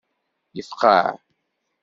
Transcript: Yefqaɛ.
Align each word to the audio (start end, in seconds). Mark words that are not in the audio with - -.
Yefqaɛ. 0.55 1.07